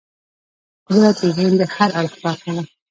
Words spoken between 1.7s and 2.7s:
هر اړخ برخه ده.